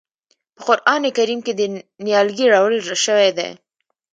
په 0.55 0.61
قرآن 0.67 1.01
کریم 1.17 1.39
کې 1.45 1.53
نیالګی 2.03 2.45
راوړل 2.53 2.81
شوی 3.05 3.29
دی. 3.37 3.49